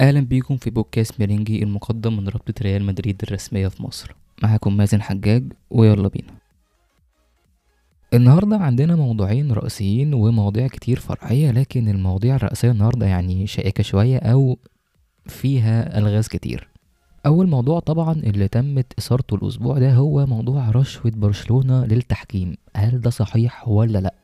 [0.00, 4.16] أهلا بيكم في بودكاست ميرينجي المقدم من رابطة ريال مدريد الرسمية في مصر.
[4.42, 6.32] معاكم مازن حجاج ويلا بينا.
[8.14, 14.58] النهاردة عندنا موضوعين رئيسيين ومواضيع كتير فرعية لكن المواضيع الرئيسية النهاردة يعني شائكة شوية أو
[15.26, 16.68] فيها ألغاز كتير.
[17.26, 22.56] أول موضوع طبعا اللي تمت إثارته الأسبوع ده هو موضوع رشوة برشلونة للتحكيم.
[22.76, 24.14] هل ده صحيح ولا لأ؟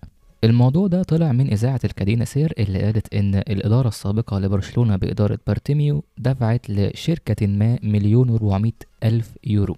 [0.44, 6.04] الموضوع ده طلع من إذاعة الكادينا سير اللي قالت إن الإدارة السابقة لبرشلونة بإدارة بارتيميو
[6.18, 8.72] دفعت لشركة ما مليون وربعمية
[9.04, 9.76] ألف يورو.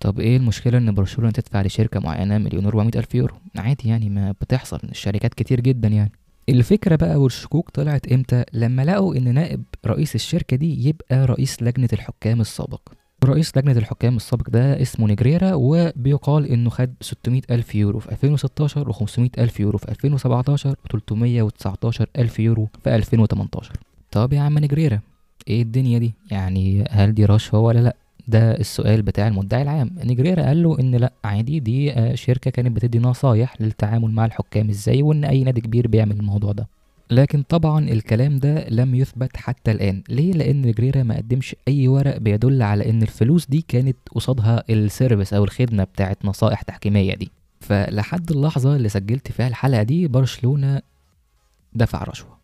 [0.00, 4.32] طب إيه المشكلة إن برشلونة تدفع لشركة معينة مليون وربعمية ألف يورو؟ عادي يعني ما
[4.40, 6.12] بتحصل الشركات كتير جدا يعني.
[6.48, 11.88] الفكرة بقى والشكوك طلعت إمتى؟ لما لقوا إن نائب رئيس الشركة دي يبقى رئيس لجنة
[11.92, 12.80] الحكام السابق
[13.24, 18.88] رئيس لجنة الحكام السابق ده اسمه نيجريرا وبيقال إنه خد 600 ألف يورو في 2016
[18.88, 23.72] و 500 ألف يورو في 2017 و 319 ألف يورو في 2018
[24.12, 25.00] طب يا عم نيجريرا
[25.48, 27.96] إيه الدنيا دي؟ يعني هل دي رشوة ولا لأ؟
[28.28, 29.90] ده السؤال بتاع المدعي العام.
[30.04, 35.02] نيجريرا قال له إن لأ عادي دي شركة كانت بتدي نصايح للتعامل مع الحكام إزاي
[35.02, 36.66] وإن أي نادي كبير بيعمل الموضوع ده.
[37.12, 40.02] لكن طبعا الكلام ده لم يثبت حتى الآن.
[40.08, 44.78] ليه؟ لأن نيجريرا ما قدمش أي ورق بيدل على إن الفلوس دي كانت قصادها ال
[44.78, 47.30] service أو الخدمة بتاعت نصائح تحكيمية دي.
[47.60, 50.82] فلحد اللحظة اللي سجلت فيها الحلقة دي برشلونة
[51.72, 52.38] دفع رشوة.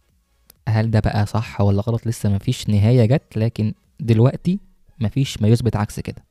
[0.68, 4.58] هل ده بقى صح ولا غلط؟ لسه مفيش نهاية جت لكن دلوقتي
[5.00, 6.22] مفيش ما يثبت عكس كده.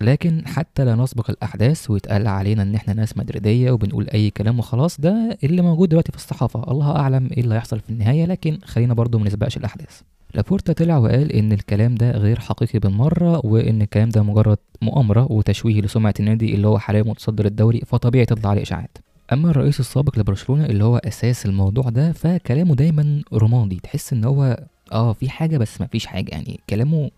[0.00, 5.00] لكن حتى لا نسبق الأحداث ويتقال علينا إن إحنا ناس مدريدية وبنقول أي كلام وخلاص
[5.00, 6.70] ده اللي موجود دلوقتي في الصحافة.
[6.70, 10.00] الله أعلم إيه اللي هيحصل في النهاية لكن خلينا برضو ما نسبقش الأحداث.
[10.34, 15.80] لابورتا طلع وقال إن الكلام ده غير حقيقي بالمرة وإن الكلام ده مجرد مؤامرة وتشويه
[15.80, 18.98] لسمعة النادي اللي هو حاليا متصدر الدوري فطبيعي تطلع عليه إشاعات.
[19.32, 23.76] أما الرئيس السابق لبرشلونة اللي هو أساس الموضوع ده فكلامه دايما رمادي.
[23.82, 27.10] تحس إن هو آه في حاجة بس مفيش حاجة يعني كلامه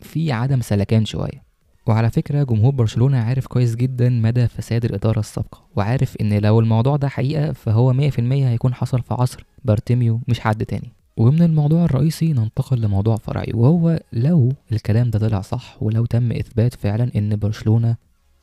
[0.00, 1.43] فيه عدم سلكان شوية.
[1.86, 6.96] وعلى فكرة جمهور برشلونة عارف كويس جدا مدى فساد الإدارة السابقة وعارف إن لو الموضوع
[6.96, 10.92] ده حقيقة فهو 100% هيكون حصل في عصر بارتيميو مش حد تاني.
[11.16, 16.74] ومن الموضوع الرئيسي ننتقل لموضوع فرعي وهو لو الكلام ده طلع صح ولو تم إثبات
[16.74, 17.96] فعلا إن برشلونة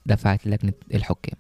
[0.06, 1.36] دفعت لجنة الحكام.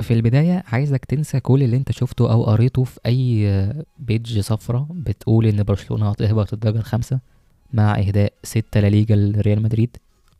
[0.00, 5.46] في البداية عايزك تنسى كل اللي أنت شفته أو قريته في أي page صفرة بتقول
[5.46, 7.20] إن برشلونة هتهبط الدرجة الخامسة
[7.72, 9.96] مع إهداء ستة لاليجا لريال مدريد.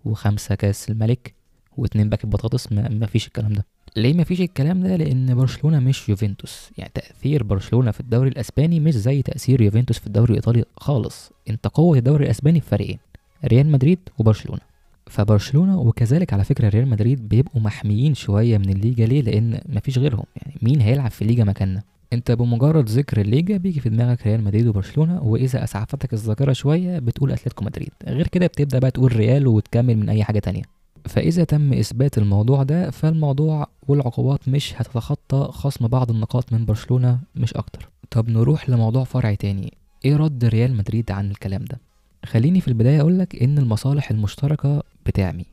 [0.09, 1.35] وخمسة كأس الملك
[1.77, 3.65] واتنين باكت بطاطس ما فيش الكلام ده.
[3.97, 6.71] ليه ما فيش الكلام ده؟ لأن برشلونة مش يوفنتوس.
[6.79, 11.31] يعني تأثير برشلونة في الدوري الأسباني مش زي تأثير يوفنتوس في الدوري الإيطالي خالص.
[11.51, 12.99] أنت قوة الدوري الأسباني في فريقين
[13.45, 14.61] ريال مدريد وبرشلونة.
[15.07, 19.07] فبرشلونة وكذلك على فكرة ريال مدريد بيبقوا محميين شوية من الليجا.
[19.07, 20.25] ليه؟ لأن مفيش غيرهم.
[20.37, 21.83] يعني مين هيلعب في الليجا مكاننا؟
[22.13, 27.33] انت بمجرد ذكر الليجا بيجي في دماغك ريال مدريد وبرشلونة وإذا أسعفتك الذاكرة شوية بتقول
[27.33, 27.91] أتلتيكو مدريد.
[28.07, 30.63] غير كده بتبدأ بقى تقول ريال وتكمل من أي حاجة تانية.
[31.05, 37.55] فإذا تم إثبات الموضوع ده فالموضوع والعقوبات مش هتتخطى خصم بعض النقاط من برشلونة مش
[37.55, 37.89] أكتر.
[38.11, 39.73] طب نروح لموضوع فرعي تاني.
[40.05, 41.81] إيه رد ريال مدريد عن الكلام ده؟
[42.25, 45.45] خليني في البداية اقولك إن المصالح المشتركة بتعمي.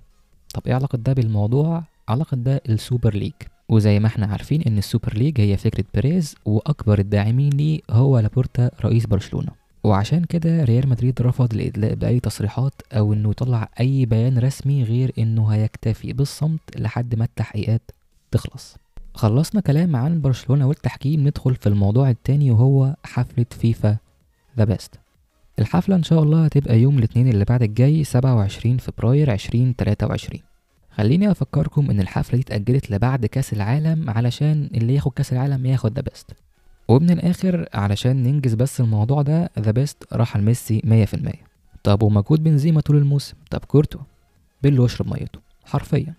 [0.53, 3.33] طب إيه علاقة ده بالموضوع؟ علاقة ده السوبر ليج.
[3.69, 8.71] وزي ما إحنا عارفين إن السوبر ليج هي فكرة بيريز وأكبر الداعمين ليه هو لابورتا
[8.81, 9.51] رئيس برشلونة.
[9.83, 15.11] وعشان كده ريال مدريد رفض الإدلاء بأي تصريحات أو إنه يطلع أي بيان رسمي غير
[15.17, 17.81] إنه هيكتفي بالصمت لحد ما التحقيقات
[18.31, 18.75] تخلص.
[19.13, 23.97] خلصنا كلام عن برشلونة والتحكيم ندخل في الموضوع التاني وهو حفلة فيفا
[24.57, 24.91] ذا بيست
[25.59, 30.41] الحفلة إن شاء الله هتبقى يوم الاثنين اللي بعد الجاي 27 فبراير 2023
[30.97, 35.95] خليني أفكركم إن الحفلة دي اتأجلت لبعد كأس العالم علشان اللي ياخد كأس العالم ياخد
[35.95, 36.31] ذا بيست
[36.87, 41.35] ومن الآخر علشان ننجز بس الموضوع ده ذا بيست راح لميسي 100%
[41.83, 43.99] طب ومجهود بنزيما طول الموسم؟ طب كورتوا
[44.63, 45.39] يبلوا يشرب ميته.
[45.65, 46.13] حرفيا.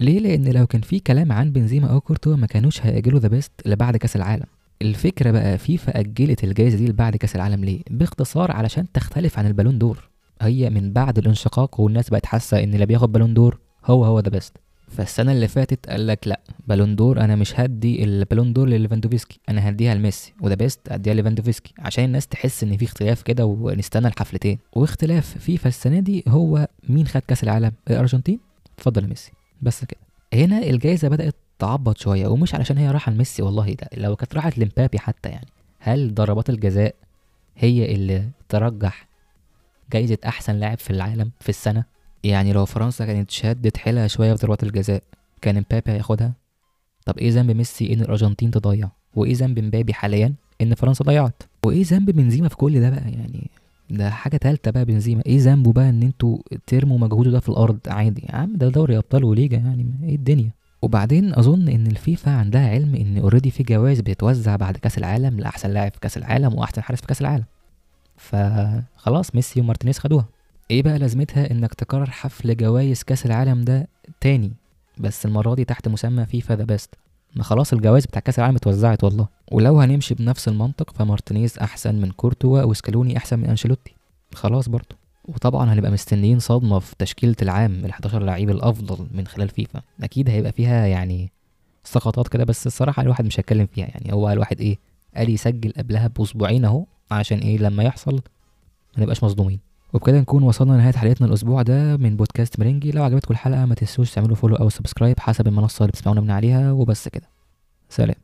[0.00, 3.52] ليه؟ لأن لو كان في كلام عن بنزيما أو كورتوا ما كانوش هيأجلوا ذا بيست
[3.66, 4.46] لبعد كأس العالم.
[4.82, 9.78] الفكرة بقى فيفا أجلت الجائزه دي لبعد كأس العالم ليه؟ باختصار علشان تختلف عن البالون
[9.78, 10.08] دور.
[10.42, 14.28] هي من بعد الانشقاق والناس بقت حاسة إن اللي بياخد بالون دور هو هو ذا
[14.30, 14.56] بيست
[14.88, 19.68] فالسنة اللي فاتت قال لك لا بالون دور أنا مش هدي البالون دور لليفاندوفسكي أنا
[19.68, 24.58] هديها لميسي وذا بيست اديها ليفاندوفسكي عشان الناس تحس إن في اختلاف كده ونستنى الحفلتين.
[24.72, 28.40] واختلاف فيفا السنة دي هو مين خد كأس العالم؟ الأرجنتين؟
[28.78, 29.32] اتفضل ميسي.
[29.62, 30.00] بس كده.
[30.34, 34.58] هنا الجايزة بدأت تعبط شوية ومش علشان هي راحة لميسي والله ده لو كانت راحت
[34.58, 35.46] لمبابي حتى يعني.
[35.78, 36.94] هل ضربات الجزاء
[37.56, 39.08] هي اللي ترجح
[39.92, 41.91] جايزة أحسن لاعب في العالم في السنة؟
[42.24, 45.02] يعني لو فرنسا كانت شدت حيلها شوية في ضربات الجزاء
[45.40, 46.32] كان مبابي هياخدها؟
[47.06, 51.84] طب إيه ذنب ميسي إن الأرجنتين تضيع؟ وإيه ذنب مبابي حاليا إن فرنسا ضيعت؟ وإيه
[51.86, 53.50] ذنب بنزيما في كل ده بقى؟ يعني
[53.90, 55.22] ده حاجة تالتة بقى بنزيما.
[55.26, 58.96] إيه ذنبه بقى إن أنتوا ترموا مجهوده ده في الأرض؟ عادي يا عم ده دوري
[58.98, 60.50] أبطال وليجا يعني إيه الدنيا؟
[60.82, 65.70] وبعدين أظن إن الفيفا عندها علم إن already في جوائز بتتوزع بعد كأس العالم لأحسن
[65.70, 67.44] لاعب في كأس العالم وأحسن حارس في كأس العالم.
[68.16, 70.24] فخلاص ميسي ومارتينيز خدوها.
[70.72, 73.88] إيه بقى لازمتها إنك تكرر حفل جوائز كأس العالم ده
[74.20, 74.52] تاني؟
[74.98, 76.94] بس المرة دي تحت مسمى فيفا ذا بيست
[77.36, 79.28] ما خلاص الجوائز بتاع كأس العالم اتوزعت والله.
[79.52, 83.94] ولو هنمشي بنفس المنطق فمارتينيز أحسن من كورتوا وسكالوني أحسن من أنشيلوتي.
[84.34, 89.48] خلاص برضه وطبعا هنبقى مستنيين صدمة في تشكيلة العام ال 11 لعيب الأفضل من خلال
[89.48, 89.82] فيفا.
[90.02, 91.30] أكيد هيبقى فيها يعني
[91.84, 94.12] سقطات كده بس الصراحة الواحد مش هيتكلم فيها يعني.
[94.12, 94.78] هو الواحد إيه
[95.16, 98.14] قال يسجل قبلها بأسبوعين أهو عشان إيه لما يحصل
[98.96, 99.71] ما نبقاش مصدومين.
[99.92, 104.10] وبكده نكون وصلنا لنهاية حلقتنا الأسبوع ده من بودكاست ميرنجي لو عجبتكم الحلقة ما تنسوش
[104.10, 107.28] تعملوا follow أو subscribe حسب المنصة اللي بتسمعونا من عليها وبس كده.
[107.88, 108.16] سلام.